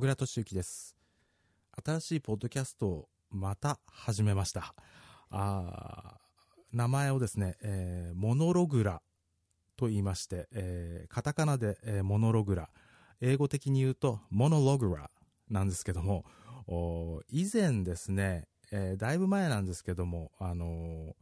[0.00, 0.96] 小倉敏之です。
[1.84, 4.74] 新しいポッドキャストをまた始めました。
[5.28, 6.16] あ
[6.72, 9.02] 名前をですね、えーモノログラ
[9.76, 12.70] と言いまして、えーカタカナで、えーモノログラ、
[13.20, 15.10] 英語的に言うとモノログラ
[15.50, 16.24] なんですけども、
[17.28, 21.12] 以前ですね、えーだいぶ前なんですけども、あのー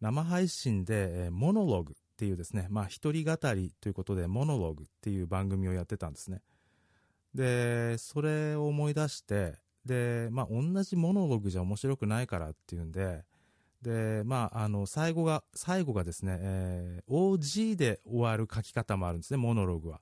[0.00, 6.42] 生配信で、えーモノログっていうですね、まあ一人語りということでモノログっていう番組をやってたんですね。
[7.36, 9.54] で、それを思い出して、
[9.84, 13.24] で、まあ、同じモノログじゃ面白くないからっていうんで、
[13.82, 20.00] で、まあ、あの、最後が、最後がですね、えー OG で終わる書き方もあるんですね、モノログは。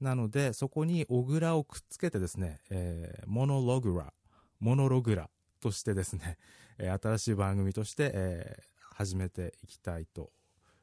[0.00, 4.12] なので、そこにオグラをくっつけてですね、えーモノログラ、
[4.58, 5.30] モノログラ
[5.60, 6.36] としてですね、
[6.78, 10.32] えー新しい番組として、えー始めていきたいと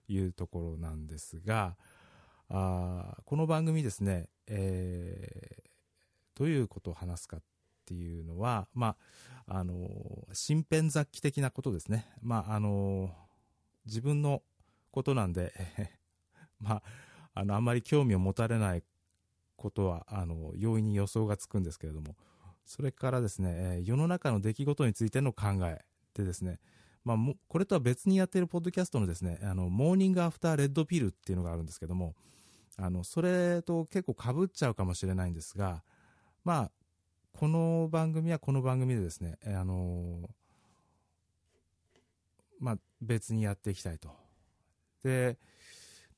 [0.07, 1.75] いうところなんですが、
[2.47, 5.42] あこの番組ですね、えー
[6.35, 7.41] どういうことを話すかっ
[7.85, 8.95] ていうのは、ま
[9.47, 9.73] あ、あの、
[10.31, 12.07] 身辺雑記的なことですね。
[12.21, 13.11] まあ、あの、
[13.85, 14.41] 自分の
[14.91, 15.53] ことなんで、
[16.59, 16.83] まあ、
[17.33, 18.83] あの、あんまり興味を持たれない
[19.57, 22.15] ことは、あの、容易に予想がつくんですけれども、
[22.65, 26.59] それからですね、世の中の出来事についての考えでですね、
[27.03, 32.15] まあ、もこれとは別にやっているポッドキャストのですね、あの、モーニングアフターレッドピルっていうのがあるんですけども、
[32.77, 35.83] あの、それと結構被っちゃうかもしれないんですが、
[36.43, 36.71] まあ、
[37.31, 40.29] この番組はこの番組でですね、あの
[42.59, 44.09] まあ、別にやっていきたいと。
[45.03, 45.37] で、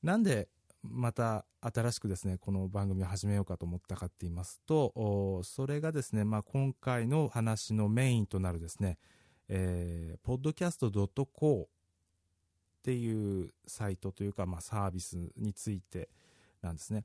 [0.02, 0.48] なんで
[0.82, 8.98] また新しくですね、この番組を始めようかと思ったかって言いますと、それがですね、まあ、今回の話のメインとなるですね、
[9.48, 11.68] えー、podcast.co っ
[12.82, 16.08] ていうサイトというか、まあ、サービスについて
[16.62, 17.04] なんですね。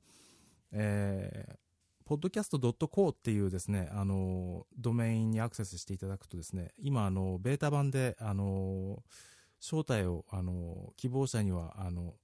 [0.71, 1.70] えー、
[2.17, 9.01] podcast.co っていうですね、あの、ドメインにアクセスしていただくとですね、今、あの、ベータ版で、あの、
[9.61, 12.15] 招待を、あの、希望者には、あの、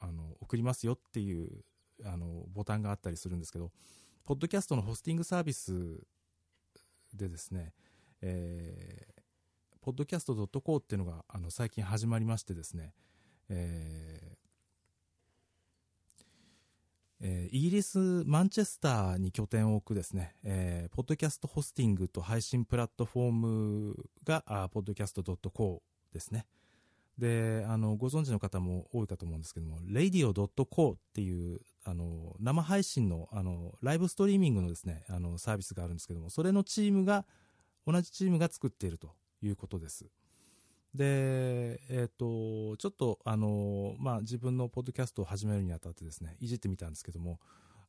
[0.00, 1.64] あの、送りますよっていう、
[2.04, 3.70] あの、ボタンがあったりするんですけど、
[4.24, 6.06] ポッドキャストのホスティングサービス
[7.14, 7.72] でですね、
[8.20, 12.92] えー、podcast.co っていうのが、あの、最近始まりましてですね、
[13.48, 14.29] えー
[17.20, 23.94] えーイギリス・マンチェスターに拠点を置くですね、えーポッドキャストホスティングと配信プラットフォーム
[24.24, 25.80] が、あ podcast.co
[26.12, 26.46] ですね。
[27.18, 37.26] で、あの、ご存知の方も多いかと思うんですけども、radio.co っていう、あの、生配信の、あの、ライブストリーミングのですね、あの、サービスがあるんですけども、それのチームが、
[37.86, 40.06] 同じチームが作っているということです。
[40.94, 47.38] で、えっ、と、ちょっと、あの、まあ、自分のポッドキャストを始めるにあたってですね、いじってみたんですけども、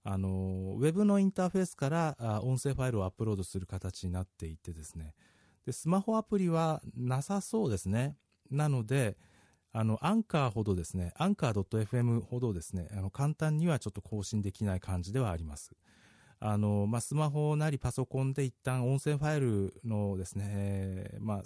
[0.03, 5.13] あの、ウェブのインターフェースからあ音声ファイルをアップロードする形になっていてですね、
[5.65, 8.17] で、スマホアプリはなさそうですね。
[8.49, 9.17] なので、
[9.73, 15.71] あの、アンカーほどですね、アンカー .fm ほどですね、あの、簡単にはちょっと更新できない感じではあります。
[16.43, 21.41] あの、まあ、スマホなりパソコンで一旦音声ファイルのですね、えまあ、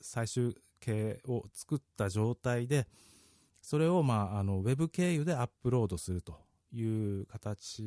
[0.00, 2.88] 最終形を作った状態で、
[3.60, 6.40] それを、まあ、あの、ウェブ経由でアップロードすると
[6.72, 7.82] いう形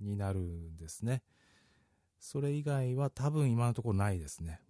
[0.00, 1.22] になるんですね。
[2.20, 4.60] それ以外は多分今のところないですね。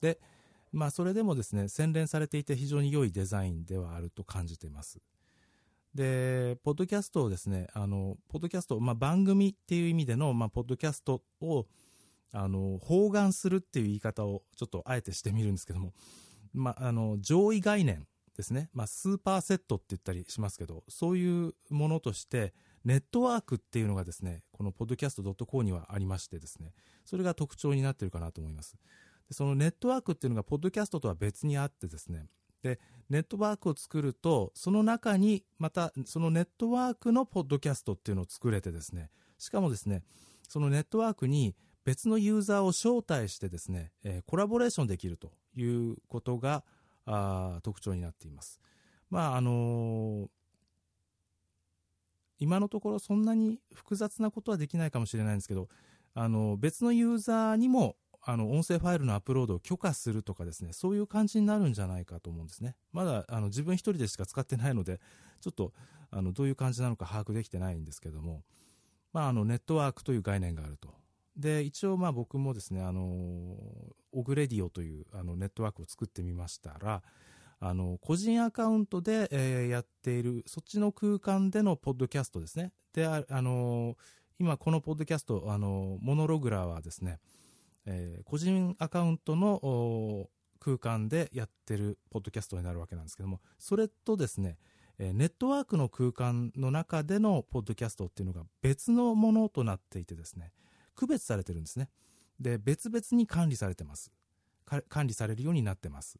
[0.00, 0.18] で、
[0.72, 5.00] まあ、それでもですね、洗練されていて非常に良いデザインではあると感じています。
[5.94, 11.66] で、ポッドキャストをですね、あの、ポッドキャスト、まあ、番組っていう意味での、まあ、ポッドキャストを、
[12.32, 15.92] あの、包含するっていう言い方をちょっとあえてしてみるんですけども、
[16.52, 18.06] まあ、あの、上位概念
[18.36, 18.70] ですね。
[18.72, 26.74] まあ、スーパーセットって言ったりしますけど、そういうものとして、ネットワークっていうのがですね、この podcast.co にはありましてですね、
[27.04, 28.76] それが特徴になってるかなと思います。
[29.28, 32.26] でそのネットワークっていうのが、ポッドキャストとは別にあってですね、
[32.64, 32.80] で、
[33.10, 40.02] ネットワークを作ると、その中に、また、そのネットワークのポッドキャストっていうのを作れてですね、しかもですね、
[40.48, 46.64] そのネットワークに別のユーザーを招待してですね、えーコラボレーションできるということが、
[47.04, 48.58] あ特徴になっています。
[49.10, 50.28] まあ、あのー
[52.40, 55.68] 今のところそんなに複雑なことはできないかもしれないんですけど、
[56.14, 57.96] あの、別のユーザーにも、
[58.26, 62.74] あの、音声ファイルのアップロードを許可するとかですね、そういう感じになるんじゃないかと思うんですね。
[62.92, 65.00] まだ、あの、自分一人でしか使ってないので、
[65.40, 65.72] ちょっと、
[66.10, 68.44] あの、どういう感じなのか把握できてないんですけども、
[69.12, 70.94] まあ、あの、ネットワークという概念があると。
[71.36, 73.56] で、一応、まあ僕もですね、あの、
[74.12, 77.02] オグレディオという、あの、ネットワークを作ってみましたら、
[77.58, 82.72] あの、個人アカウントで、えーやっている、そっちの空間でのポッドキャストですね。
[82.92, 83.96] で、あの、
[84.38, 87.20] 今このポッドキャスト、あの、モノログラはですね、
[87.86, 90.28] えー、個人アカウントの
[90.60, 94.58] 空間でやってるポッドキャストになるわけなんですけども、それとですね、
[94.98, 100.52] えネットワークの空間の中でのポッドキャストっていうのが別のものとなっていてですね、
[100.94, 101.90] 区別されてるんですね。
[102.40, 104.12] で、別々に管理されてます。
[104.88, 106.18] 管理されるようになってます。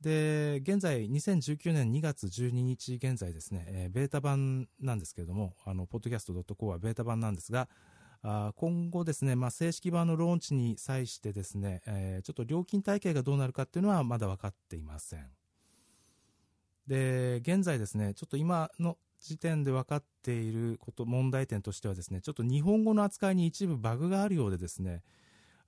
[0.00, 7.68] で、現在、2019年2月12日現在ですね、えー、ベータ版なんですけれども、あの、ポッドキャスト .co はベータ版なんですが、
[8.22, 15.26] あ今後ですね、まあ、正式版のローンチに際してですね、えー、ちょっと料金体系がどうなるかっていうのはまだ分かっていません。
[16.86, 25.02] で、現在ですね、ちょっと今の時点で分かっていること、問題点としてはですね、ちょっと日本語の扱いに一部バグがあるようでですね、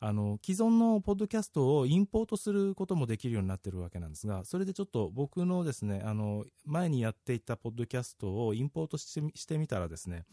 [0.02, 10.24] あの、既存のポッドキャストをインポートすることもできるようになってるわけなんですが、それでちょっと僕のですね、あの、前にやっていたポッドキャストをインポートしてみたらですね、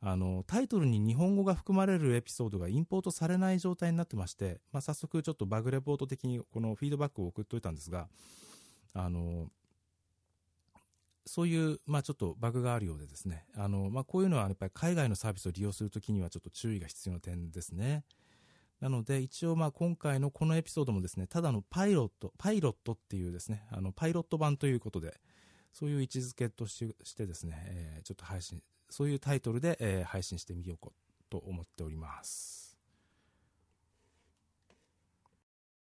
[0.00, 8.08] あの、タイトルに日本語が含まれるエピソードがインポートされない状態になってまして、まあ、早速ちょっとバグレポート的にこのフィードバックを送っといたんですが、
[8.94, 9.48] あの、
[11.26, 18.04] そういう、まあ、ちょっとバグがあるようでですね、あの、まあ、こういうのはやっぱり海外のサービスを利用するときにはちょっと注意が必要な点ですね。
[18.80, 25.20] なので、一応まあ今回のこのエピソードもですね、ただのパイロット、パイロットっていうですね、あの、パイロット版ということで、
[25.78, 28.60] そういう位置づけとしてですね、えー、ちょっと配信、
[28.90, 30.88] そういうタイトルで、えー、配信してみよう
[31.30, 32.67] と思っております。